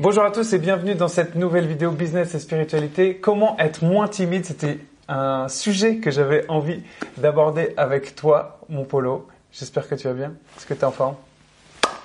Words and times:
Bonjour 0.00 0.24
à 0.24 0.32
tous 0.32 0.52
et 0.52 0.58
bienvenue 0.58 0.96
dans 0.96 1.06
cette 1.06 1.36
nouvelle 1.36 1.68
vidéo 1.68 1.92
business 1.92 2.34
et 2.34 2.40
spiritualité. 2.40 3.16
Comment 3.16 3.56
être 3.60 3.84
moins 3.84 4.08
timide 4.08 4.44
C'était 4.44 4.80
un 5.06 5.46
sujet 5.48 5.98
que 5.98 6.10
j'avais 6.10 6.44
envie 6.48 6.82
d'aborder 7.16 7.74
avec 7.76 8.16
toi, 8.16 8.58
mon 8.68 8.84
Polo. 8.84 9.28
J'espère 9.52 9.88
que 9.88 9.94
tu 9.94 10.08
vas 10.08 10.14
bien. 10.14 10.32
Est-ce 10.56 10.66
que 10.66 10.74
tu 10.74 10.80
es 10.80 10.84
en 10.84 10.90
forme? 10.90 11.14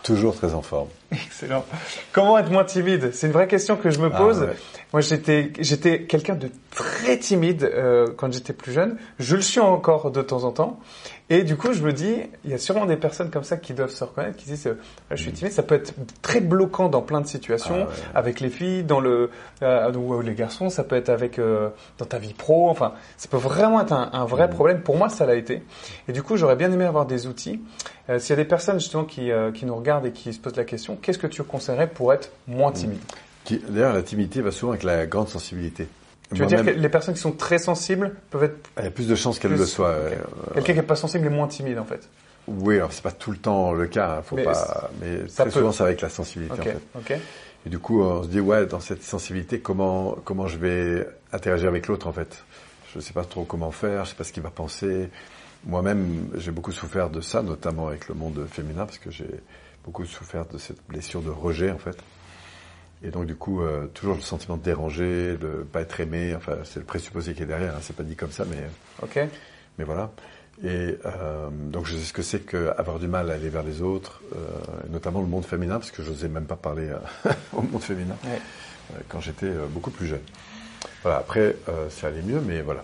Toujours 0.03 0.35
très 0.35 0.53
en 0.53 0.61
forme. 0.61 0.89
Excellent. 1.11 1.65
Comment 2.11 2.37
être 2.37 2.51
moins 2.51 2.63
timide? 2.63 3.11
C'est 3.13 3.27
une 3.27 3.33
vraie 3.33 3.47
question 3.47 3.75
que 3.77 3.89
je 3.89 3.99
me 3.99 4.09
Ah 4.13 4.17
pose. 4.17 4.41
ouais. 4.41 4.55
Moi, 4.93 5.01
j'étais 5.01 5.51
j'étais 5.59 6.03
quelqu'un 6.03 6.35
de 6.35 6.49
très 6.71 7.17
timide 7.17 7.63
euh, 7.63 8.07
quand 8.15 8.31
j'étais 8.31 8.53
plus 8.53 8.71
jeune. 8.73 8.97
Je 9.19 9.35
le 9.35 9.41
suis 9.41 9.59
encore 9.59 10.11
de 10.11 10.21
temps 10.21 10.43
en 10.43 10.51
temps. 10.51 10.79
Et 11.31 11.43
du 11.43 11.55
coup, 11.57 11.73
je 11.73 11.83
me 11.83 11.93
dis, 11.93 12.15
il 12.43 12.49
y 12.49 12.55
a 12.55 12.57
sûrement 12.57 12.87
des 12.87 12.95
personnes 12.97 13.29
comme 13.29 13.43
ça 13.43 13.57
qui 13.57 13.73
doivent 13.73 13.91
se 13.91 14.03
reconnaître, 14.03 14.35
qui 14.35 14.45
disent, 14.45 14.65
euh, 14.65 14.79
je 15.11 15.21
suis 15.21 15.31
timide. 15.31 15.51
Ça 15.53 15.61
peut 15.61 15.75
être 15.75 15.93
très 16.23 16.41
bloquant 16.41 16.89
dans 16.89 17.01
plein 17.03 17.21
de 17.21 17.27
situations, 17.27 17.85
Ah 17.87 17.89
ouais. 17.89 17.95
avec 18.15 18.39
les 18.39 18.49
filles, 18.49 18.83
dans 18.83 18.99
le 18.99 19.29
euh, 19.61 19.91
ou 19.93 20.21
les 20.21 20.33
garçons. 20.33 20.69
Ça 20.69 20.83
peut 20.83 20.95
être 20.95 21.09
avec 21.09 21.37
euh, 21.37 21.69
dans 21.99 22.05
ta 22.05 22.17
vie 22.17 22.33
pro. 22.33 22.69
Enfin, 22.69 22.93
ça 23.17 23.27
peut 23.29 23.37
vraiment 23.37 23.81
être 23.81 23.93
un, 23.93 24.09
un 24.13 24.25
vrai 24.25 24.47
Mhm. 24.47 24.53
problème. 24.53 24.81
Pour 24.81 24.97
moi, 24.97 25.09
ça 25.09 25.25
l'a 25.27 25.35
été. 25.35 25.61
Et 26.07 26.13
du 26.13 26.23
coup, 26.23 26.35
j'aurais 26.35 26.55
bien 26.55 26.71
aimé 26.71 26.85
avoir 26.85 27.05
des 27.05 27.27
outils. 27.27 27.61
Euh, 28.09 28.17
S'il 28.17 28.31
y 28.31 28.33
a 28.33 28.37
des 28.43 28.45
personnes 28.49 28.79
justement 28.79 29.03
qui, 29.03 29.31
euh, 29.31 29.51
qui 29.51 29.67
nous 29.67 29.75
regardent 29.75 30.07
et 30.07 30.11
qui 30.11 30.33
se 30.33 30.39
posent 30.39 30.55
la 30.55 30.63
question, 30.63 30.95
qu'est-ce 31.01 31.17
que 31.17 31.27
tu 31.27 31.43
conseillerais 31.43 31.87
pour 31.87 32.13
être 32.13 32.31
moins 32.47 32.71
timide? 32.71 32.99
D'ailleurs, 33.69 33.93
la 33.93 34.03
timidité 34.03 34.41
va 34.41 34.51
souvent 34.51 34.73
avec 34.73 34.83
la 34.83 35.05
grande 35.07 35.27
sensibilité. 35.29 35.87
Tu 36.33 36.41
veux 36.41 36.45
dire 36.45 36.63
que 36.63 36.69
les 36.69 36.89
personnes 36.89 37.15
qui 37.15 37.21
sont 37.21 37.31
très 37.31 37.57
sensibles 37.57 38.13
peuvent 38.29 38.43
être 38.43 38.69
Il 38.77 38.83
y 38.83 38.87
a 38.87 38.91
plus 38.91 39.07
de 39.07 39.15
chances 39.15 39.39
qu'elles 39.39 39.55
le 39.55 39.65
soient. 39.65 39.95
ouais. 39.95 40.17
quelqu'un 40.55 40.73
qui 40.73 40.79
est 40.79 40.83
pas 40.83 40.95
sensible 40.95 41.25
est 41.25 41.31
moins 41.31 41.47
timide 41.47 41.79
en 41.79 41.85
fait. 41.85 42.07
Oui, 42.47 42.75
alors 42.75 42.93
c'est 42.93 43.01
pas 43.01 43.11
tout 43.11 43.31
le 43.31 43.37
temps 43.37 43.73
le 43.73 43.87
cas, 43.87 44.17
hein, 44.17 44.21
faut 44.23 44.35
Mais 44.35 44.43
pas. 44.43 44.89
Mais 45.01 45.27
ça 45.27 45.43
très 45.43 45.45
peut. 45.45 45.59
souvent, 45.59 45.71
c'est 45.71 45.83
avec 45.83 46.01
la 46.01 46.09
sensibilité 46.09 46.59
en 46.59 46.99
fait. 47.01 47.19
Et 47.65 47.69
du 47.69 47.79
coup, 47.79 48.01
on 48.01 48.23
se 48.23 48.27
dit 48.27 48.39
ouais, 48.39 48.65
dans 48.67 48.79
cette 48.79 49.03
sensibilité, 49.03 49.59
comment 49.59 50.15
comment 50.23 50.47
je 50.47 50.57
vais 50.57 51.07
interagir 51.33 51.67
avec 51.67 51.87
l'autre 51.87 52.07
en 52.07 52.13
fait? 52.13 52.43
Je 52.93 52.99
sais 52.99 53.13
pas 53.13 53.23
trop 53.23 53.43
comment 53.43 53.71
faire, 53.71 54.05
je 54.05 54.11
sais 54.11 54.15
pas 54.15 54.23
ce 54.23 54.31
qu'il 54.31 54.43
va 54.43 54.49
penser. 54.51 55.09
Moi-même, 55.65 56.29
j'ai 56.37 56.51
beaucoup 56.51 56.71
souffert 56.71 57.09
de 57.09 57.21
ça, 57.21 57.41
notamment 57.41 57.87
avec 57.87 58.07
le 58.07 58.15
monde 58.15 58.47
féminin, 58.49 58.85
parce 58.85 58.97
que 58.97 59.11
j'ai 59.11 59.29
beaucoup 59.85 60.05
souffert 60.05 60.45
de 60.45 60.57
cette 60.57 60.79
blessure 60.87 61.21
de 61.21 61.29
rejet 61.29 61.71
en 61.71 61.77
fait. 61.77 61.97
Et 63.03 63.11
donc 63.11 63.25
du 63.25 63.35
coup, 63.35 63.61
euh, 63.61 63.87
toujours 63.93 64.15
le 64.15 64.21
sentiment 64.21 64.57
de 64.57 64.63
déranger, 64.63 65.37
de 65.37 65.65
pas 65.71 65.81
être 65.81 65.99
aimé. 66.01 66.33
Enfin, 66.35 66.53
c'est 66.65 66.79
le 66.79 66.85
présupposé 66.85 67.33
qui 67.33 67.43
est 67.43 67.45
derrière. 67.45 67.73
Hein, 67.75 67.79
c'est 67.81 67.95
pas 67.95 68.03
dit 68.03 68.15
comme 68.15 68.31
ça, 68.31 68.43
mais 68.49 68.57
Ok. 69.01 69.19
mais 69.77 69.85
voilà. 69.85 70.11
Et 70.61 70.97
euh, 71.05 71.47
donc 71.51 71.85
je 71.85 71.95
sais 71.95 72.03
ce 72.03 72.11
que 72.11 72.21
c'est 72.21 72.41
qu'avoir 72.45 72.99
du 72.99 73.07
mal 73.07 73.31
à 73.31 73.35
aller 73.35 73.47
vers 73.47 73.63
les 73.63 73.81
autres, 73.81 74.21
euh, 74.35 74.39
notamment 74.89 75.21
le 75.21 75.27
monde 75.27 75.45
féminin, 75.45 75.75
parce 75.79 75.91
que 75.91 76.03
je 76.03 76.09
n'osais 76.09 76.27
même 76.27 76.43
pas 76.45 76.57
parler 76.57 76.89
euh, 76.89 77.31
au 77.53 77.61
monde 77.61 77.81
féminin 77.81 78.15
Ouais. 78.25 78.41
euh, 78.93 78.97
quand 79.07 79.21
j'étais 79.21 79.49
beaucoup 79.69 79.91
plus 79.91 80.07
jeune. 80.07 80.19
Voilà, 81.03 81.19
après, 81.19 81.55
euh, 81.69 81.89
ça 81.89 82.07
allait 82.07 82.21
mieux, 82.21 82.41
mais 82.45 82.61
voilà. 82.61 82.83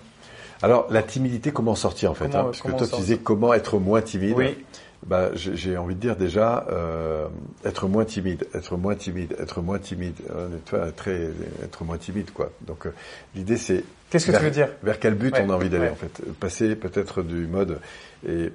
Alors, 0.61 0.87
la 0.89 1.03
timidité, 1.03 1.51
comment 1.51 1.75
sortir 1.75 2.11
en 2.11 2.13
fait 2.13 2.29
Comment- 2.29 2.39
hein, 2.39 2.43
Parce 2.45 2.61
que 2.61 2.71
toi, 2.71 2.87
tu 2.87 2.95
disais 2.95 3.17
comment 3.17 3.53
être 3.53 3.77
moins 3.77 4.01
timide. 4.01 4.33
Oui. 4.37 4.65
Bah, 5.05 5.29
j'ai 5.35 5.77
envie 5.77 5.93
de 5.93 5.99
dire 5.99 6.15
déjà, 6.15 6.65
euh, 6.71 7.27
être 7.63 7.87
moins 7.87 8.05
timide, 8.05 8.47
être 8.55 8.75
moins 8.75 8.95
timide, 8.95 9.35
être 9.39 9.61
moins 9.61 9.77
timide, 9.77 10.15
euh, 10.31 10.47
très, 10.95 11.29
être 11.63 11.83
moins 11.83 11.99
timide, 11.99 12.31
quoi. 12.31 12.51
Donc, 12.65 12.87
euh, 12.87 12.93
l'idée, 13.35 13.57
c'est 13.57 13.83
Qu'est-ce 14.09 14.25
que 14.25 14.31
vers- 14.31 14.39
tu 14.39 14.45
veux 14.45 14.51
dire? 14.51 14.69
vers 14.81 14.99
quel 14.99 15.13
but 15.13 15.35
Ouais, 15.35 15.43
on 15.45 15.51
a 15.51 15.53
envie 15.55 15.69
d'aller 15.69 15.85
ouais. 15.85 15.91
en 15.91 15.95
fait? 15.95 16.21
Passer 16.39 16.75
peut-être 16.75 17.21
du 17.21 17.45
mode 17.45 17.79
et 18.27 18.49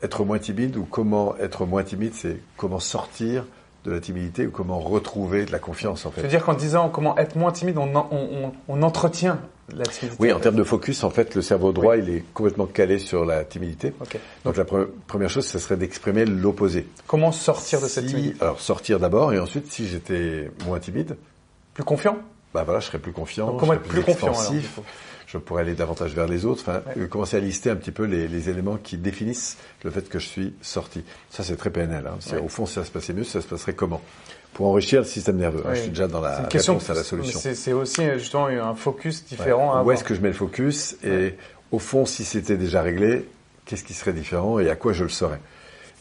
être 0.00 0.24
moins 0.24 0.38
timide 0.38 0.76
ou 0.76 0.84
comment 0.84 1.36
être 1.38 1.66
moins 1.66 1.82
timide, 1.82 2.14
c'est 2.14 2.36
comment 2.56 2.78
sortir 2.78 3.44
de 3.84 3.92
la 3.92 4.00
timidité 4.00 4.46
ou 4.46 4.50
comment 4.50 4.78
retrouver 4.80 5.44
de 5.44 5.52
la 5.52 5.58
confiance 5.58 6.04
en 6.06 6.10
fait. 6.10 6.26
dire 6.26 6.44
qu'en 6.44 6.54
disant 6.54 6.88
comment 6.88 7.16
être 7.16 7.36
moins 7.36 7.52
timide, 7.52 7.78
on, 7.78 7.94
en- 7.94 8.08
on, 8.10 8.16
on, 8.46 8.52
on 8.68 8.82
entretient 8.82 9.38
la 9.74 9.84
timidité 9.84 10.22
Oui, 10.22 10.32
en 10.32 10.40
termes 10.40 10.56
de 10.56 10.64
focus, 10.64 11.04
en 11.04 11.10
fait, 11.10 11.34
le 11.34 11.42
cerveau 11.42 11.72
droit, 11.72 11.96
il 11.96 12.08
est 12.08 12.24
complètement 12.34 12.66
calé 12.66 12.98
sur 12.98 13.24
la 13.24 13.44
timidité. 13.44 13.92
Donc 14.44 14.56
la 14.56 14.64
pre- 14.64 14.88
première 15.06 15.28
chose, 15.30 15.46
ce 15.46 15.58
serait 15.58 15.76
d'exprimer 15.76 16.24
l'opposé. 16.24 16.86
Comment 17.06 17.32
sortir 17.32 17.80
de 17.80 17.86
cette 17.86 18.04
Si- 18.04 18.10
timidité? 18.14 18.36
Alors 18.42 18.60
sortir 18.60 18.98
d'abord 18.98 19.32
et 19.32 19.38
ensuite, 19.38 19.70
si 19.70 19.86
j'étais 19.86 20.50
moins 20.66 20.78
timide, 20.80 21.16
Plus 21.74 21.84
confiant? 21.84 22.16
Bah 22.54 22.62
voilà, 22.64 22.80
je 22.80 22.86
serais 22.86 22.98
plus 22.98 23.12
confiant, 23.12 23.48
Donc, 23.52 23.60
je 23.60 23.66
serais 23.66 23.78
plus 23.78 23.98
alors, 23.98 24.08
expansif, 24.10 24.80
je 25.26 25.36
pourrais 25.38 25.62
aller 25.62 25.74
davantage 25.74 26.14
vers 26.14 26.26
les 26.26 26.44
autres, 26.46 26.62
enfin, 26.66 26.80
Ouais. 26.96 27.06
commencer 27.06 27.36
à 27.36 27.40
lister 27.40 27.68
un 27.70 27.76
petit 27.76 27.90
peu 27.90 28.04
les, 28.04 28.26
les 28.28 28.48
éléments 28.48 28.76
qui 28.76 28.96
définissent 28.96 29.58
le 29.84 29.90
fait 29.90 30.08
que 30.08 30.18
je 30.18 30.26
suis 30.26 30.54
sorti. 30.62 31.04
Ça, 31.30 31.42
c'est 31.42 31.56
très 31.56 31.70
PNL. 31.70 32.06
Hein. 32.06 32.18
Ouais. 32.32 32.38
Au 32.38 32.48
fond, 32.48 32.64
si 32.66 32.74
ça 32.74 32.84
se 32.84 32.90
passait 32.90 33.12
mieux, 33.12 33.24
ça 33.24 33.40
se 33.42 33.46
passerait 33.46 33.74
comment? 33.74 34.00
Pour 34.54 34.66
enrichir 34.68 35.00
le 35.00 35.06
système 35.06 35.36
nerveux. 35.36 35.62
hein. 35.66 35.74
Je 35.74 35.80
suis 35.82 35.88
déjà 35.90 36.08
dans 36.08 36.20
la 36.22 36.44
question 36.50 36.74
réponse 36.74 36.88
à 36.90 36.94
la 36.94 37.04
solution. 37.04 37.38
C'est 37.54 37.72
aussi 37.74 38.02
justement 38.14 38.46
un 38.46 38.74
focus 38.74 39.24
différent. 39.26 39.84
Où 39.84 39.92
est-ce 39.92 40.02
que 40.04 40.14
je 40.14 40.20
mets 40.22 40.28
le 40.28 40.34
focus? 40.34 40.96
Et 41.04 41.34
au 41.70 41.78
fond, 41.78 42.06
si 42.06 42.24
c'était 42.24 42.56
déjà 42.56 42.80
réglé, 42.80 43.28
qu'est-ce 43.66 43.84
qui 43.84 43.92
serait 43.92 44.14
différent 44.14 44.58
et 44.58 44.70
à 44.70 44.74
quoi 44.76 44.94
je 44.94 45.04
le 45.04 45.10
saurais 45.10 45.38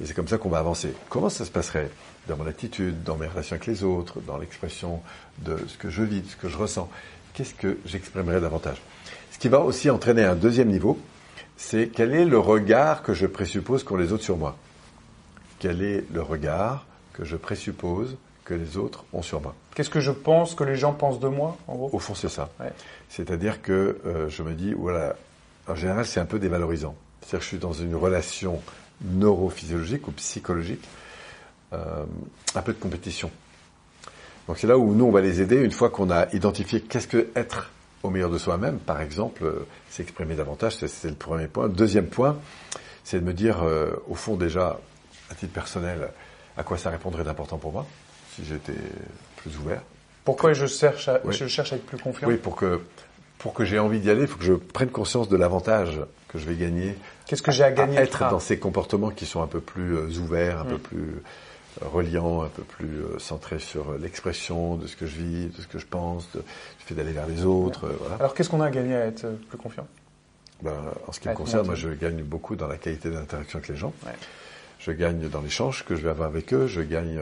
Et 0.02 0.06
c'est 0.06 0.14
comme 0.14 0.29
ça 0.29 0.38
qu'on 0.38 0.50
va 0.50 0.59
avancer. 0.59 0.94
Comment 1.09 1.29
ça 1.29 1.44
se 1.44 1.52
passerait? 1.52 1.90
Dans 2.28 2.38
mon 2.38 2.48
attitude, 2.48 3.04
dans 3.04 3.18
mes 3.18 3.28
relations 3.28 3.56
avec 3.56 3.68
les 3.68 3.84
autres, 3.84 4.20
dans 4.22 4.38
l'expression 4.38 5.02
de 5.40 5.58
ce 5.68 5.78
que 5.78 5.90
je 5.90 6.04
vis, 6.04 6.22
de 6.22 6.28
ce 6.28 6.36
que 6.36 6.50
je 6.50 6.58
ressens 6.58 6.90
Qu'est-ce 7.38 7.54
que 7.54 7.78
j'exprimerais 7.86 8.42
davantage? 8.42 8.82
Ce 9.32 9.38
qui 9.38 9.48
va 9.48 9.60
aussi 9.60 9.92
entraîner 9.92 10.24
un 10.24 10.34
deuxième 10.34 10.70
niveau, 10.70 10.98
c'est 11.56 11.88
quel 11.88 12.16
est 12.16 12.26
le 12.26 12.40
regard 12.40 13.04
que 13.04 13.14
je 13.14 13.28
présuppose 13.28 13.84
qu'ont 13.84 13.96
les 13.96 14.12
autres 14.12 14.24
sur 14.24 14.38
moi? 14.38 14.58
Quel 15.60 15.84
est 15.84 16.04
le 16.12 16.24
regard 16.24 16.88
que 17.14 17.26
je 17.26 17.36
présuppose 17.36 18.18
que 18.44 18.56
les 18.56 18.76
autres 18.76 19.06
ont 19.14 19.22
sur 19.22 19.40
moi? 19.40 19.54
Qu'est-ce 19.76 19.92
que 19.92 20.00
je 20.00 20.09
pense 20.09 20.56
que 20.56 20.64
les 20.64 20.78
gens 20.78 20.94
pensent 20.94 21.20
de 21.20 21.28
moi, 21.28 21.56
en 21.68 21.76
gros? 21.76 21.92
Au 21.94 22.00
fond, 22.00 22.16
c'est 22.16 22.28
ça. 22.28 22.50
Ouais. 22.59 22.74
C'est-à-dire 23.08 23.62
que 23.62 24.00
euh, 24.08 24.30
je 24.30 24.42
me 24.42 24.56
dis, 24.56 24.74
voilà, 24.74 25.16
en 25.68 25.76
général, 25.76 26.08
c'est 26.08 26.20
un 26.20 26.26
peu 26.26 26.40
dévalorisant. 26.40 26.96
C'est-à-dire 27.22 27.40
que 27.40 27.44
je 27.44 27.50
suis 27.50 27.59
dans 27.59 27.74
une 27.74 27.96
relation 27.96 28.64
neurophysiologique 29.04 30.08
ou 30.08 30.12
psychologique, 30.14 30.84
un 31.72 32.61
peu 32.61 32.73
de 32.73 32.79
compétition. 32.79 33.29
Donc 34.47 34.57
c'est 34.57 34.67
là 34.67 34.78
où 34.78 34.94
nous, 34.95 35.05
on 35.05 35.11
va 35.11 35.22
les 35.22 35.41
aider 35.41 35.57
une 35.57 35.72
fois 35.72 35.89
qu'on 35.89 36.09
a 36.09 36.28
identifié 36.33 36.81
qu'est-ce 36.81 37.07
que 37.07 37.28
être 37.35 37.69
au 38.03 38.09
meilleur 38.09 38.29
de 38.29 38.38
soi-même, 38.38 38.78
par 38.78 39.01
exemple, 39.01 39.44
euh, 39.44 39.66
s'exprimer 39.89 40.35
davantage, 40.35 40.78
c'est- 40.78 41.09
le 41.09 41.16
premier 41.16 41.47
point. 41.47 41.67
Deuxième 41.67 42.05
point, 42.07 42.38
c'est 43.03 43.19
de 43.19 43.25
me 43.25 43.33
dire, 43.33 43.63
euh, 43.63 43.91
au 44.07 44.16
fond 44.16 44.35
déjà, 44.38 44.79
à 45.29 45.35
titre 45.35 45.51
personnel, 45.51 46.07
à 46.55 46.63
quoi 46.63 46.78
ça 46.78 46.89
répondrait 46.89 47.23
d'important 47.25 47.57
pour 47.57 47.73
moi, 47.73 47.85
si 48.35 48.45
j'étais 48.45 48.73
plus 49.38 49.57
ouvert. 49.57 49.81
Pourquoi 50.23 50.53
je 50.53 50.66
cherche 50.67 51.09
à, 51.09 51.19
Oui. 51.25 51.34
je 51.35 51.47
cherche 51.47 51.73
à 51.73 51.75
être 51.75 51.85
plus 51.85 51.97
confiant? 51.97 52.28
Oui, 52.28 52.38
pour 52.38 52.55
que 52.55 52.79
pour 53.39 53.53
que 53.53 53.66
j'ai 53.66 53.78
envie 53.78 53.99
d'y 53.99 54.09
aller, 54.09 54.22
il 54.22 54.28
faut 54.28 54.38
que 54.39 54.44
je 54.45 54.53
prenne 54.53 54.89
conscience 54.89 55.29
de 55.29 55.38
l'avantage 55.38 55.99
que 56.28 56.39
je 56.39 56.45
vais 56.47 56.55
gagner. 56.55 56.95
Qu'est-ce 57.28 57.44
que 57.44 57.51
j'ai 57.51 57.63
à 57.63 57.72
gagner 57.72 57.97
être 57.97 58.23
Ah. 58.23 58.29
dans 58.31 58.39
ces 58.39 58.57
comportements 58.57 59.11
qui 59.11 59.28
sont 59.28 59.44
un 59.44 59.47
peu 59.47 59.59
plus 59.59 59.95
euh, 59.95 60.07
ouverts, 60.19 60.61
un 60.61 60.63
Mm. 60.63 60.69
peu 60.69 60.78
plus 60.79 61.22
reliants, 61.82 62.42
un 62.44 62.50
peu 62.50 62.64
plus 62.64 63.04
euh, 63.04 63.20
centrés 63.20 63.60
sur 63.60 63.92
euh, 63.92 63.98
l'expression 63.98 64.76
de 64.76 64.88
ce 64.88 64.96
que 64.96 65.06
je 65.06 65.18
vis, 65.18 65.48
de 65.48 65.62
ce 65.62 65.68
que 65.68 65.80
je 65.80 65.86
pense, 65.86 66.30
de, 66.34 66.40
du 66.40 66.86
fait 66.86 66.96
d'aller 66.96 67.12
vers 67.12 67.28
les 67.28 67.46
autres. 67.46 67.86
euh, 67.86 67.96
voilà. 68.00 68.16
Alors 68.16 68.34
qu'est-ce 68.34 68.50
qu'on 68.50 68.62
a 68.62 68.66
à 68.68 68.70
gagner 68.72 68.96
à 68.96 69.06
être 69.06 69.28
plus 69.50 69.58
confiant? 69.58 69.88
Ben, 70.62 70.74
en 71.08 71.12
ce 71.12 71.20
qui 71.20 71.30
me 71.30 71.34
concerne, 71.36 71.66
moi, 71.66 71.76
je 71.76 71.90
gagne 71.90 72.24
beaucoup 72.24 72.56
dans 72.56 72.68
la 72.68 72.78
qualité 72.78 73.10
d'interaction 73.12 73.58
avec 73.58 73.70
les 73.70 73.76
gens. 73.76 73.94
Ouais. 74.06 74.14
Je 74.80 74.92
gagne 74.92 75.30
dans 75.30 75.42
l'échange 75.42 75.86
que 75.86 75.96
je 75.96 76.02
vais 76.02 76.10
avoir 76.10 76.28
avec 76.28 76.54
eux. 76.54 76.68
Je 76.68 76.82
gagne 76.82 77.20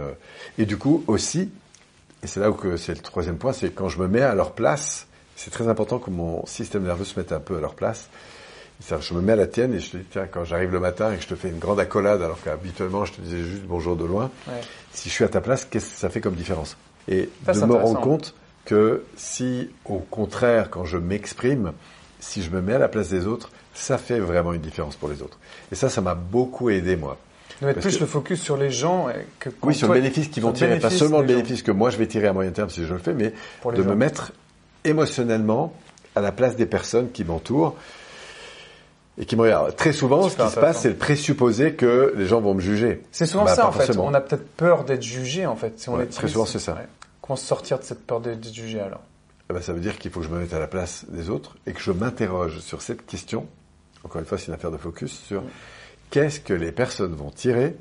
et 0.58 0.66
du 0.66 0.78
coup 0.78 1.04
aussi, 1.08 1.50
et 2.24 2.28
c'est 2.28 2.40
là 2.40 2.50
où 2.50 2.78
c'est 2.78 2.94
le 2.94 3.02
troisième 3.02 3.38
point, 3.38 3.54
c'est 3.54 3.72
quand 3.72 3.90
je 3.90 4.00
me 4.00 4.08
mets 4.08 4.22
à 4.22 4.36
leur 4.36 4.54
place. 4.54 5.08
C'est 5.36 5.52
très 5.52 5.68
important 5.68 6.00
que 6.00 6.10
mon 6.10 6.46
système 6.46 6.84
nerveux 6.84 7.04
se 7.04 7.20
mette 7.20 7.32
un 7.32 7.40
peu 7.40 7.58
à 7.58 7.60
leur 7.60 7.76
place. 7.76 8.10
Je 8.82 9.14
me 9.14 9.22
mets 9.22 9.32
à 9.34 9.36
la 9.38 9.48
tienne 9.48 9.74
et 9.74 9.80
je 9.80 9.92
te 9.92 9.98
dis, 9.98 10.04
tiens, 10.12 10.28
quand 10.32 10.44
j'arrive 10.44 10.72
le 10.72 10.80
matin 10.80 11.12
et 11.14 11.18
que 11.18 11.24
je 11.24 11.28
te 11.28 11.36
fais 11.36 11.50
une 11.50 11.60
grande 11.60 11.80
accolade, 11.80 12.22
alors 12.22 12.38
qu'habituellement 12.44 13.06
je 13.06 13.14
te 13.14 13.22
disais 13.22 13.42
juste 13.42 13.64
bonjour 13.64 13.96
de 13.96 14.04
loin, 14.06 14.30
Ouais. 14.48 14.54
si 14.92 15.10
je 15.10 15.14
suis 15.14 15.24
à 15.24 15.28
ta 15.30 15.42
place, 15.42 15.66
qu'est-ce 15.66 15.92
que 15.92 15.96
ça 15.98 16.10
fait 16.10 16.22
comme 16.22 16.36
différence? 16.36 16.78
Et 17.08 17.30
Ça, 17.46 17.54
de 17.54 17.66
me 17.66 17.74
rendre 17.76 18.02
compte 18.02 18.34
que 18.66 19.04
si, 19.16 19.70
au 19.86 20.00
contraire, 20.00 20.70
quand 20.70 20.86
je 20.86 20.98
m'exprime, 20.98 21.72
si 22.20 22.42
je 22.44 22.50
me 22.52 22.62
mets 22.62 22.74
à 22.74 22.78
la 22.80 22.88
place 22.88 23.10
des 23.10 23.28
autres, 23.28 23.50
ça 23.74 23.98
fait 23.98 24.20
vraiment 24.20 24.54
une 24.54 24.62
différence 24.62 24.96
pour 24.96 25.10
les 25.10 25.22
autres. 25.22 25.38
Et 25.72 25.76
ça, 25.76 25.90
ça 25.90 26.02
m'a 26.02 26.16
beaucoup 26.16 26.70
aidé, 26.70 26.96
moi. 26.96 27.18
De 27.62 27.68
mettre 27.68 27.80
plus 27.80 27.96
que- 27.96 28.02
le 28.02 28.06
focus 28.08 28.42
sur 28.42 28.58
les 28.58 28.72
gens 28.72 29.08
que 29.40 29.50
Oui, 29.64 29.74
sur 29.74 29.88
le 29.88 29.94
bénéfice 29.94 30.28
qu'ils 30.28 30.44
vont 30.44 30.52
tirer, 30.52 30.80
pas 30.80 30.90
seulement 30.90 31.22
le 31.22 31.28
bénéfice 31.28 31.64
que 31.64 31.72
moi 31.72 31.90
je 31.92 31.98
vais 31.98 32.08
tirer 32.08 32.28
à 32.28 32.34
moyen 32.34 32.52
terme 32.52 32.70
si 32.70 32.86
je 32.86 32.94
le 32.94 33.00
fais, 33.00 33.14
mais 33.14 33.34
de 33.74 33.82
me 33.84 33.96
mettre 33.96 34.34
émotionnellement 34.84 35.74
à 36.16 36.22
la 36.22 36.32
place 36.32 36.56
des 36.56 36.66
personnes 36.66 37.12
qui 37.12 37.24
m'entourent 37.24 37.76
et 39.18 39.26
qui 39.26 39.36
me 39.36 39.42
regardent. 39.44 39.76
Très 39.76 39.94
souvent, 39.94 40.28
ce 40.30 40.36
qui 40.38 40.50
se 40.50 40.60
passe, 40.60 40.82
c'est 40.82 40.90
le 40.90 40.96
présupposé 40.96 41.74
que 41.74 42.14
les 42.18 42.26
gens 42.28 42.42
vont 42.42 42.54
me 42.54 42.62
juger. 42.62 43.02
C'est 43.12 43.26
souvent 43.26 43.46
Bah, 43.46 43.56
ça 43.56 43.68
en 43.68 43.72
fait. 43.72 43.96
On 43.98 44.14
a 44.14 44.22
peut-être 44.22 44.48
peur 44.56 44.84
d'être 44.84 45.04
jugé 45.04 45.46
en 45.46 45.56
fait. 45.56 45.80
Si 45.80 45.90
on 45.90 45.96
Ouais, 45.96 46.04
est 46.04 46.08
très 46.08 46.28
souvent, 46.28 46.46
c'est 46.46 46.60
ça. 46.60 46.74
ouais. 46.74 46.88
Comment 47.22 47.38
sortir 47.38 47.80
de 47.80 47.84
cette 47.84 48.06
peur 48.06 48.20
d'être 48.22 48.54
jugé 48.54 48.80
alors 48.80 49.02
Eh 49.50 49.54
ben, 49.54 49.62
ça 49.62 49.74
veut 49.74 49.80
dire 49.80 49.98
qu'il 49.98 50.12
faut 50.12 50.20
que 50.20 50.26
je 50.28 50.32
me 50.32 50.40
mette 50.40 50.54
à 50.54 50.60
la 50.60 50.68
place 50.68 51.06
des 51.10 51.30
autres 51.30 51.56
et 51.66 51.72
que 51.74 51.82
je 51.82 51.92
m'interroge 51.92 52.60
sur 52.60 52.82
cette 52.82 53.06
question. 53.06 53.48
Encore 54.04 54.20
une 54.22 54.28
fois, 54.28 54.38
c'est 54.38 54.48
une 54.48 54.54
affaire 54.54 54.70
de 54.72 54.78
focus 54.78 55.20
sur 55.26 55.42
qu'est-ce 56.12 56.40
que 56.40 56.54
les 56.54 56.72
personnes 56.72 57.16
vont 57.16 57.32
tirer 57.32 57.76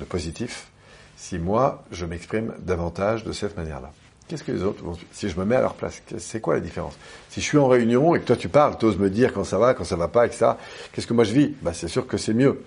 de 0.00 0.04
positif 0.04 0.68
si 1.16 1.38
moi, 1.38 1.84
je 1.92 2.04
m'exprime 2.06 2.52
davantage 2.58 3.22
de 3.22 3.30
cette 3.32 3.56
manière-là 3.56 3.92
Qu'est-ce 4.32 4.44
que 4.44 4.52
les 4.52 4.62
autres 4.62 4.82
vont... 4.82 4.96
Si 5.12 5.28
je 5.28 5.38
me 5.38 5.44
mets 5.44 5.56
à 5.56 5.60
leur 5.60 5.74
place, 5.74 6.02
c'est 6.16 6.40
quoi 6.40 6.54
la 6.54 6.60
différence? 6.60 6.96
Si 7.28 7.42
je 7.42 7.44
suis 7.44 7.58
en 7.58 7.68
réunion 7.68 8.14
et 8.14 8.20
que 8.20 8.24
toi 8.24 8.34
tu 8.34 8.48
parles, 8.48 8.78
tu 8.78 8.86
oses 8.86 8.96
me 8.96 9.10
dire 9.10 9.30
quand 9.34 9.44
ça 9.44 9.58
va, 9.58 9.74
quand 9.74 9.84
ça 9.84 9.96
va 9.96 10.08
pas, 10.08 10.24
etc. 10.24 10.52
Qu'est-ce 10.90 11.06
que 11.06 11.12
moi 11.12 11.24
je 11.24 11.34
vis? 11.34 11.54
Bah, 11.60 11.74
C'est 11.74 11.88
sûr 11.88 12.06
que 12.06 12.16
c'est 12.16 12.32
mieux. 12.32 12.64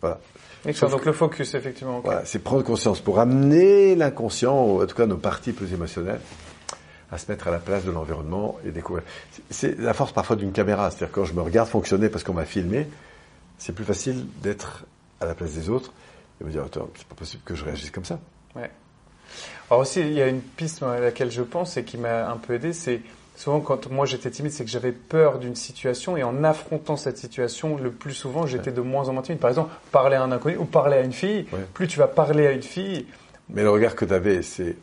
Voilà. 0.00 0.20
donc 0.88 1.04
le 1.04 1.12
focus, 1.12 1.54
effectivement. 1.54 1.98
Voilà, 2.04 2.24
c'est 2.26 2.38
prendre 2.38 2.62
conscience 2.62 3.00
pour 3.00 3.18
amener 3.18 3.96
l'inconscient, 3.96 4.54
ou 4.66 4.80
en 4.80 4.86
tout 4.86 4.94
cas 4.94 5.06
nos 5.06 5.16
parties 5.16 5.50
plus 5.50 5.72
émotionnelles, 5.72 6.20
à 7.10 7.18
se 7.18 7.28
mettre 7.28 7.48
à 7.48 7.50
la 7.50 7.58
place 7.58 7.84
de 7.84 7.90
l'environnement 7.90 8.56
et 8.64 8.70
découvrir. 8.70 9.02
C'est 9.50 9.80
la 9.80 9.94
force 9.94 10.12
parfois 10.12 10.36
d'une 10.36 10.52
caméra, 10.52 10.92
c'est-à-dire 10.92 11.12
quand 11.12 11.24
je 11.24 11.34
me 11.34 11.42
regarde 11.42 11.68
fonctionner 11.68 12.08
parce 12.08 12.22
qu'on 12.22 12.34
m'a 12.34 12.44
filmé, 12.44 12.86
c'est 13.58 13.74
plus 13.74 13.84
facile 13.84 14.26
d'être 14.44 14.84
à 15.20 15.26
la 15.26 15.34
place 15.34 15.54
des 15.54 15.70
autres 15.70 15.92
et 16.40 16.44
me 16.44 16.52
dire 16.52 16.62
attends, 16.62 16.88
c'est 16.94 17.08
pas 17.08 17.16
possible 17.16 17.42
que 17.44 17.56
je 17.56 17.64
réagisse 17.64 17.90
comme 17.90 18.04
ça. 18.04 18.20
Ouais. 18.54 18.70
Alors 19.70 19.82
aussi, 19.82 20.00
il 20.00 20.12
y 20.12 20.22
a 20.22 20.26
une 20.26 20.40
piste 20.40 20.82
à 20.82 20.98
laquelle 20.98 21.30
je 21.30 21.42
pense 21.42 21.76
et 21.76 21.84
qui 21.84 21.96
m'a 21.96 22.28
un 22.28 22.36
peu 22.36 22.54
aidé, 22.54 22.72
c'est 22.72 23.00
souvent 23.36 23.60
quand 23.60 23.88
moi 23.90 24.04
j'étais 24.04 24.30
timide, 24.30 24.52
c'est 24.52 24.64
que 24.64 24.70
j'avais 24.70 24.92
peur 24.92 25.38
d'une 25.38 25.54
situation 25.54 26.16
et 26.16 26.22
en 26.22 26.44
affrontant 26.44 26.96
cette 26.96 27.18
situation, 27.18 27.76
le 27.76 27.90
plus 27.90 28.12
souvent, 28.12 28.46
j'étais 28.46 28.72
de 28.72 28.80
moins 28.80 29.08
en 29.08 29.12
moins 29.12 29.22
timide. 29.22 29.40
Par 29.40 29.50
exemple, 29.50 29.72
parler 29.92 30.16
à 30.16 30.22
un 30.22 30.32
inconnu 30.32 30.56
ou 30.56 30.64
parler 30.64 30.96
à 30.96 31.00
une 31.02 31.12
fille, 31.12 31.46
plus 31.72 31.88
tu 31.88 31.98
vas 31.98 32.08
parler 32.08 32.46
à 32.46 32.52
une 32.52 32.62
fille. 32.62 33.06
Mais 33.48 33.62
le 33.62 33.70
regard 33.70 33.94
que 33.94 34.04
tu 34.04 34.12
avais, 34.12 34.42
c'est. 34.42 34.76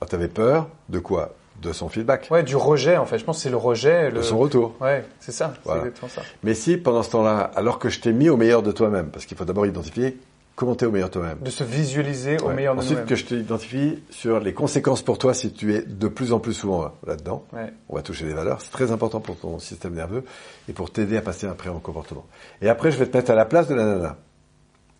Ah, 0.00 0.06
tu 0.06 0.14
avais 0.14 0.28
peur 0.28 0.68
de 0.88 0.98
quoi? 0.98 1.34
De 1.62 1.72
son 1.72 1.88
feedback? 1.88 2.28
Ouais, 2.30 2.42
du 2.42 2.54
rejet 2.54 2.98
en 2.98 3.06
fait. 3.06 3.18
Je 3.18 3.24
pense 3.24 3.38
que 3.38 3.42
c'est 3.44 3.50
le 3.50 3.56
rejet. 3.56 4.12
De 4.12 4.20
son 4.20 4.38
retour. 4.38 4.74
Ouais, 4.80 5.04
c'est 5.20 5.32
ça. 5.32 5.54
C'est 5.64 5.76
exactement 5.76 6.10
ça. 6.10 6.22
Mais 6.42 6.54
si 6.54 6.76
pendant 6.76 7.02
ce 7.02 7.10
temps-là, 7.10 7.50
alors 7.56 7.78
que 7.78 7.88
je 7.88 8.00
t'ai 8.00 8.12
mis 8.12 8.28
au 8.28 8.36
meilleur 8.36 8.62
de 8.62 8.72
toi-même, 8.72 9.08
parce 9.08 9.24
qu'il 9.24 9.36
faut 9.38 9.46
d'abord 9.46 9.64
identifier 9.66 10.18
comment 10.56 10.74
tu 10.74 10.84
es 10.84 10.88
au 10.88 10.90
meilleur 10.90 11.08
de 11.08 11.12
toi-même. 11.12 11.38
De 11.40 11.50
se 11.50 11.62
visualiser 11.62 12.38
au 12.40 12.48
meilleur 12.48 12.74
de 12.74 12.80
Ensuite, 12.80 13.04
que 13.04 13.14
je 13.14 13.24
t'identifie 13.26 14.02
sur 14.10 14.40
les 14.40 14.54
conséquences 14.54 15.02
pour 15.02 15.18
toi 15.18 15.34
si 15.34 15.52
tu 15.52 15.74
es 15.74 15.82
de 15.82 16.08
plus 16.08 16.32
en 16.32 16.40
plus 16.40 16.54
souvent 16.54 16.92
là-dedans. 17.06 17.44
On 17.88 17.94
va 17.94 18.02
toucher 18.02 18.24
les 18.24 18.32
valeurs. 18.32 18.60
C'est 18.62 18.72
très 18.72 18.90
important 18.90 19.20
pour 19.20 19.36
ton 19.36 19.58
système 19.60 19.94
nerveux 19.94 20.24
et 20.68 20.72
pour 20.72 20.90
t'aider 20.90 21.16
à 21.16 21.22
passer 21.22 21.46
après 21.46 21.68
en 21.68 21.78
comportement. 21.78 22.26
Et 22.62 22.68
après, 22.68 22.90
je 22.90 22.98
vais 22.98 23.06
te 23.06 23.16
mettre 23.16 23.30
à 23.30 23.34
la 23.34 23.44
place 23.44 23.68
de 23.68 23.74
la 23.74 23.84
nana. 23.84 24.16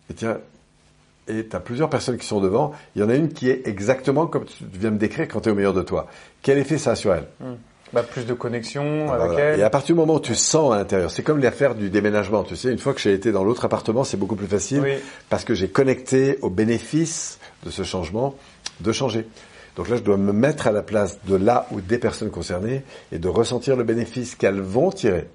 Et 0.09 0.13
tiens, 0.13 0.37
et 1.27 1.47
tu 1.47 1.55
as 1.55 1.59
plusieurs 1.59 1.89
personnes 1.89 2.17
qui 2.17 2.25
sont 2.25 2.39
devant. 2.39 2.71
Il 2.95 3.01
y 3.01 3.03
en 3.03 3.09
a 3.09 3.15
une 3.15 3.29
qui 3.29 3.49
est 3.49 3.67
exactement 3.67 4.27
comme 4.27 4.45
tu 4.45 4.63
viens 4.71 4.91
de 4.91 4.97
décrire 4.97 5.27
quand 5.27 5.41
tu 5.41 5.49
es 5.49 5.51
au 5.51 5.55
meilleur 5.55 5.73
de 5.73 5.81
toi. 5.81 6.07
Quel 6.41 6.57
effet 6.57 6.77
ça 6.77 6.91
a 6.91 6.95
sur 6.95 7.13
elle? 7.13 7.27
Hmm. 7.39 7.55
Bah, 7.93 8.03
plus 8.03 8.25
de 8.25 8.33
connexion 8.33 9.11
avec 9.11 9.39
elle. 9.39 9.59
Et 9.59 9.63
à 9.63 9.69
partir 9.69 9.95
du 9.95 9.99
moment 9.99 10.15
où 10.15 10.19
tu 10.19 10.35
sens 10.35 10.73
à 10.73 10.77
l'intérieur, 10.77 11.09
c'est 11.09 11.23
comme 11.23 11.39
l'affaire 11.39 11.73
du 11.73 11.89
déménagement. 11.89 12.43
Tu 12.43 12.55
sais, 12.55 12.69
une 12.69 12.79
fois 12.79 12.93
que 12.93 12.99
j'ai 12.99 13.13
été 13.13 13.31
dans 13.31 13.43
l'autre 13.43 13.65
appartement, 13.65 14.03
c'est 14.03 14.17
beaucoup 14.17 14.35
plus 14.35 14.47
facile 14.47 14.83
parce 15.29 15.45
que 15.45 15.53
j'ai 15.53 15.69
connecté 15.69 16.37
au 16.41 16.49
bénéfice 16.49 17.39
de 17.63 17.69
ce 17.69 17.83
changement 17.83 18.35
de 18.81 18.91
changer. 18.91 19.25
Donc 19.75 19.89
là, 19.89 19.95
je 19.95 20.01
dois 20.01 20.17
me 20.17 20.33
mettre 20.33 20.67
à 20.67 20.71
la 20.71 20.81
place 20.81 21.19
de 21.25 21.35
là 21.35 21.67
ou 21.71 21.81
des 21.81 21.97
personnes 21.97 22.31
concernées 22.31 22.83
et 23.11 23.19
de 23.19 23.27
ressentir 23.27 23.75
le 23.75 23.83
bénéfice 23.83 24.35
qu'elles 24.35 24.59
vont 24.59 24.89
tirer 24.89 25.27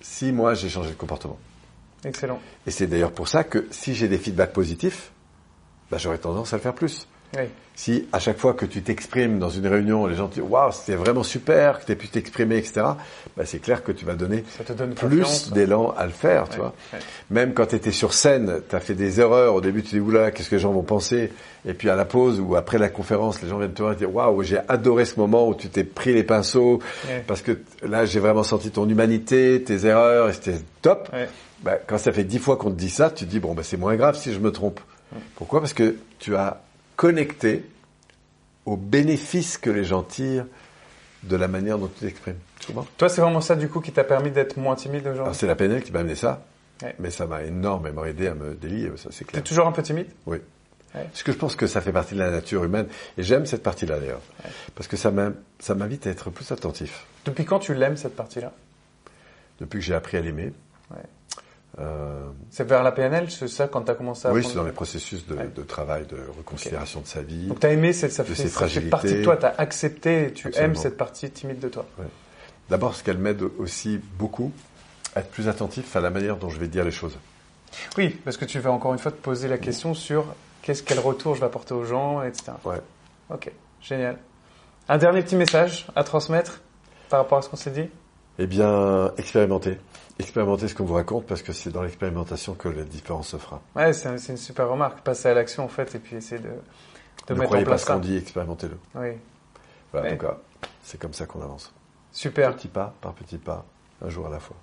si 0.00 0.32
moi 0.32 0.54
j'ai 0.54 0.68
changé 0.68 0.90
de 0.90 0.94
comportement. 0.94 1.38
Excellent. 2.04 2.40
Et 2.66 2.70
c'est 2.70 2.86
d'ailleurs 2.86 3.12
pour 3.12 3.28
ça 3.28 3.44
que 3.44 3.66
si 3.70 3.94
j'ai 3.94 4.08
des 4.08 4.18
feedbacks 4.18 4.52
positifs, 4.52 5.10
bah, 5.90 5.98
j'aurais 5.98 6.18
tendance 6.18 6.52
à 6.52 6.56
le 6.56 6.62
faire 6.62 6.74
plus. 6.74 7.08
Si 7.74 8.08
à 8.10 8.18
chaque 8.18 8.38
fois 8.38 8.54
que 8.54 8.64
tu 8.64 8.80
t'exprimes 8.80 9.38
dans 9.38 9.50
une 9.50 9.66
réunion, 9.66 10.06
les 10.06 10.14
gens 10.14 10.28
te 10.28 10.36
disent 10.36 10.44
waouh, 10.48 10.72
c'était 10.72 10.94
vraiment 10.94 11.22
super 11.22 11.80
que 11.80 11.84
tu 11.84 11.92
aies 11.92 11.96
pu 11.96 12.08
t'exprimer, 12.08 12.56
etc. 12.56 12.86
Bah, 13.36 13.44
c'est 13.44 13.58
clair 13.58 13.84
que 13.84 13.92
tu 13.92 14.06
vas 14.06 14.14
donner 14.14 14.44
plus 14.94 15.52
d'élan 15.52 15.92
à 15.94 16.06
le 16.06 16.12
faire, 16.12 16.48
tu 16.48 16.56
vois. 16.56 16.72
Même 17.30 17.52
quand 17.52 17.66
tu 17.66 17.76
étais 17.76 17.92
sur 17.92 18.14
scène, 18.14 18.62
tu 18.66 18.74
as 18.74 18.80
fait 18.80 18.94
des 18.94 19.20
erreurs. 19.20 19.54
Au 19.54 19.60
début, 19.60 19.82
tu 19.82 19.96
dis 19.96 20.00
oula, 20.00 20.30
qu'est-ce 20.30 20.48
que 20.48 20.54
les 20.54 20.60
gens 20.62 20.72
vont 20.72 20.82
penser? 20.82 21.30
Et 21.66 21.74
puis 21.74 21.90
à 21.90 21.96
la 21.96 22.06
pause 22.06 22.40
ou 22.40 22.56
après 22.56 22.78
la 22.78 22.88
conférence, 22.88 23.42
les 23.42 23.48
gens 23.50 23.58
viennent 23.58 23.74
te 23.74 23.82
voir 23.82 23.92
et 23.92 23.96
dire 23.96 24.14
waouh, 24.14 24.42
j'ai 24.42 24.60
adoré 24.68 25.04
ce 25.04 25.20
moment 25.20 25.46
où 25.46 25.54
tu 25.54 25.68
t'es 25.68 25.84
pris 25.84 26.14
les 26.14 26.22
pinceaux 26.22 26.78
parce 27.26 27.42
que 27.42 27.58
là, 27.82 28.06
j'ai 28.06 28.20
vraiment 28.20 28.44
senti 28.44 28.70
ton 28.70 28.88
humanité, 28.88 29.62
tes 29.62 29.84
erreurs, 29.84 30.30
et 30.30 30.32
c'était 30.32 30.60
top. 30.80 31.10
Bah, 31.60 31.78
quand 31.86 31.98
ça 31.98 32.12
fait 32.12 32.24
dix 32.24 32.38
fois 32.38 32.56
qu'on 32.56 32.70
te 32.70 32.76
dit 32.76 32.90
ça, 32.90 33.10
tu 33.10 33.26
te 33.26 33.30
dis 33.30 33.38
bon, 33.38 33.52
bah, 33.52 33.62
c'est 33.64 33.76
moins 33.76 33.96
grave 33.96 34.16
si 34.16 34.32
je 34.32 34.38
me 34.38 34.50
trompe. 34.50 34.80
Pourquoi? 35.36 35.60
Parce 35.60 35.72
que 35.72 35.96
tu 36.18 36.34
as 36.36 36.62
connecté 36.96 37.64
aux 38.64 38.76
bénéfices 38.76 39.58
que 39.58 39.70
les 39.70 39.84
gens 39.84 40.02
tirent 40.02 40.46
de 41.22 41.36
la 41.36 41.48
manière 41.48 41.78
dont 41.78 41.88
tu 41.88 42.06
t'exprimes. 42.06 42.38
Toi, 42.98 43.08
c'est 43.08 43.20
vraiment 43.20 43.40
ça, 43.40 43.54
du 43.54 43.68
coup, 43.68 43.80
qui 43.80 43.92
t'a 43.92 44.04
permis 44.04 44.30
d'être 44.30 44.56
moins 44.56 44.74
timide 44.74 45.06
aujourd'hui? 45.06 45.34
C'est 45.34 45.46
la 45.46 45.54
PNL 45.54 45.82
qui 45.82 45.92
m'a 45.92 46.00
amené 46.00 46.14
ça, 46.14 46.44
mais 46.98 47.10
ça 47.10 47.26
m'a 47.26 47.42
énormément 47.42 48.04
aidé 48.04 48.26
à 48.26 48.34
me 48.34 48.54
délier, 48.54 48.90
ça 48.96 49.10
c'est 49.12 49.24
clair. 49.24 49.40
es 49.40 49.44
toujours 49.44 49.66
un 49.66 49.72
peu 49.72 49.82
timide? 49.82 50.08
Oui. 50.26 50.38
Parce 50.92 51.22
que 51.22 51.32
je 51.32 51.36
pense 51.36 51.56
que 51.56 51.66
ça 51.66 51.80
fait 51.82 51.92
partie 51.92 52.14
de 52.14 52.20
la 52.20 52.30
nature 52.30 52.64
humaine, 52.64 52.86
et 53.18 53.22
j'aime 53.22 53.44
cette 53.44 53.62
partie-là 53.62 53.98
d'ailleurs, 53.98 54.22
parce 54.74 54.88
que 54.88 54.96
ça 54.96 55.10
m'invite 55.10 56.06
à 56.06 56.10
être 56.10 56.30
plus 56.30 56.50
attentif. 56.52 57.06
Depuis 57.24 57.44
quand 57.44 57.58
tu 57.58 57.74
l'aimes, 57.74 57.96
cette 57.96 58.16
partie-là? 58.16 58.52
Depuis 59.60 59.78
que 59.78 59.84
j'ai 59.84 59.94
appris 59.94 60.16
à 60.16 60.20
l'aimer. 60.20 60.52
Euh, 61.78 62.24
c'est 62.50 62.66
vers 62.66 62.82
la 62.82 62.92
PNL, 62.92 63.30
c'est 63.30 63.48
ça, 63.48 63.68
quand 63.68 63.82
tu 63.82 63.90
as 63.90 63.94
commencé 63.94 64.26
à... 64.26 64.32
Oui, 64.32 64.42
c'est 64.42 64.54
dans 64.54 64.64
les 64.64 64.72
processus 64.72 65.26
de, 65.26 65.62
travail, 65.62 66.06
de 66.06 66.16
reconsidération 66.36 67.00
de 67.00 67.06
sa 67.06 67.20
vie. 67.20 67.48
Donc 67.48 67.60
tu 67.60 67.66
as 67.66 67.72
aimé, 67.72 67.92
cette, 67.92 68.12
ça, 68.12 68.24
fait, 68.24 68.80
partie 68.88 69.14
de 69.14 69.22
toi, 69.22 69.36
tu 69.36 69.44
as 69.44 69.54
accepté, 69.58 70.32
tu 70.34 70.50
aimes 70.56 70.74
cette 70.74 70.96
partie 70.96 71.30
timide 71.30 71.60
de 71.60 71.68
toi. 71.68 71.86
D'abord, 72.70 72.94
ce 72.94 73.04
qu'elle 73.04 73.18
m'aide 73.18 73.42
aussi 73.58 74.00
beaucoup, 74.18 74.52
à 75.14 75.20
être 75.20 75.30
plus 75.30 75.48
attentif 75.48 75.94
à 75.96 76.00
la 76.00 76.10
manière 76.10 76.36
dont 76.36 76.48
je 76.48 76.58
vais 76.58 76.68
dire 76.68 76.84
les 76.84 76.90
choses. 76.90 77.18
Oui, 77.98 78.18
parce 78.24 78.36
que 78.36 78.44
tu 78.44 78.58
vas 78.58 78.72
encore 78.72 78.92
une 78.92 78.98
fois 78.98 79.12
te 79.12 79.16
poser 79.16 79.48
la 79.48 79.58
question 79.58 79.94
sur 79.94 80.24
qu'est-ce 80.62 80.82
quel 80.82 80.98
retour 80.98 81.34
je 81.34 81.40
vais 81.40 81.46
apporter 81.46 81.74
aux 81.74 81.84
gens, 81.84 82.22
etc. 82.22 82.52
Ouais. 82.64 82.80
Ok, 83.30 83.50
génial. 83.82 84.18
Un 84.88 84.98
dernier 84.98 85.22
petit 85.22 85.36
message 85.36 85.86
à 85.94 86.04
transmettre 86.04 86.60
par 87.08 87.20
rapport 87.20 87.38
à 87.38 87.42
ce 87.42 87.48
qu'on 87.48 87.56
s'est 87.56 87.70
dit? 87.70 87.88
Eh 88.38 88.46
bien, 88.46 89.12
expérimenter 89.16 89.78
expérimenter 90.18 90.68
ce 90.68 90.74
qu'on 90.74 90.84
vous 90.84 90.94
raconte 90.94 91.26
parce 91.26 91.42
que 91.42 91.52
c'est 91.52 91.70
dans 91.70 91.82
l'expérimentation 91.82 92.54
que 92.54 92.68
la 92.68 92.84
différence 92.84 93.28
se 93.28 93.36
fera. 93.36 93.60
Ouais, 93.74 93.92
c'est 93.92 94.08
une 94.08 94.36
super 94.36 94.68
remarque. 94.68 95.00
Passer 95.00 95.28
à 95.28 95.34
l'action 95.34 95.64
en 95.64 95.68
fait 95.68 95.94
et 95.94 95.98
puis 95.98 96.16
essayer 96.16 96.40
de, 96.40 96.48
de 97.28 97.34
ne 97.34 97.38
mettre 97.38 97.54
en 97.54 97.62
place 97.62 97.66
pas 97.66 97.78
ce 97.78 97.86
qu'on 97.86 97.98
dit, 97.98 98.16
expérimentez-le. 98.16 98.78
Oui. 98.94 99.12
Voilà, 99.92 100.08
en 100.08 100.16
tout 100.16 100.26
cas, 100.26 100.38
c'est 100.82 100.98
comme 100.98 101.12
ça 101.12 101.26
qu'on 101.26 101.42
avance. 101.42 101.72
Super. 102.12 102.54
Petit 102.54 102.68
pas 102.68 102.94
par 103.00 103.12
petit 103.12 103.38
pas, 103.38 103.64
un 104.02 104.08
jour 104.08 104.26
à 104.26 104.30
la 104.30 104.40
fois. 104.40 104.56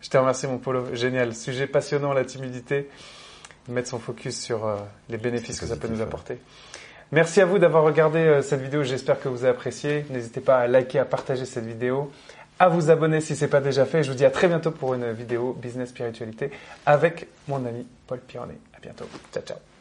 Je 0.00 0.10
te 0.10 0.16
remercie 0.16 0.46
mon 0.46 0.58
Polo, 0.58 0.94
génial. 0.94 1.34
Sujet 1.34 1.66
passionnant, 1.66 2.12
la 2.12 2.24
timidité. 2.24 2.88
Mettre 3.68 3.88
son 3.88 3.98
focus 3.98 4.38
sur 4.38 4.66
euh, 4.66 4.76
les 5.08 5.16
bénéfices 5.16 5.58
que 5.58 5.66
ça 5.66 5.76
peut 5.76 5.88
nous 5.88 6.02
apporter. 6.02 6.38
Merci 7.12 7.40
à 7.40 7.46
vous 7.46 7.58
d'avoir 7.58 7.84
regardé 7.84 8.18
euh, 8.18 8.42
cette 8.42 8.60
vidéo, 8.60 8.82
j'espère 8.82 9.18
que 9.20 9.28
vous 9.28 9.44
avez 9.44 9.54
apprécié. 9.54 10.04
N'hésitez 10.10 10.40
pas 10.40 10.58
à 10.58 10.66
liker, 10.66 10.98
à 10.98 11.04
partager 11.06 11.46
cette 11.46 11.64
vidéo 11.64 12.10
à 12.58 12.68
vous 12.68 12.90
abonner 12.90 13.20
si 13.20 13.36
ce 13.36 13.44
n'est 13.44 13.50
pas 13.50 13.60
déjà 13.60 13.84
fait. 13.84 14.02
Je 14.02 14.10
vous 14.10 14.16
dis 14.16 14.24
à 14.24 14.30
très 14.30 14.48
bientôt 14.48 14.70
pour 14.70 14.94
une 14.94 15.12
vidéo 15.12 15.52
business 15.60 15.90
spiritualité 15.90 16.50
avec 16.86 17.26
mon 17.48 17.64
ami 17.66 17.86
Paul 18.06 18.20
Pironnet. 18.20 18.58
À 18.76 18.80
bientôt. 18.80 19.06
Ciao 19.32 19.42
ciao. 19.42 19.73